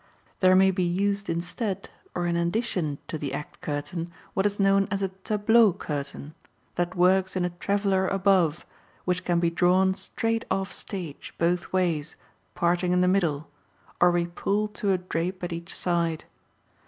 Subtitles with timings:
[0.39, 4.87] There may be used instead or in addition to the act curtain, what is known
[4.89, 6.33] as a tableau curtain,
[6.73, 8.65] that works in a traveler above,
[9.05, 12.15] which can be drawn straight off stage, both ways,
[12.55, 13.47] parting in the middle,
[13.99, 16.25] or be pulled to a drape at each side.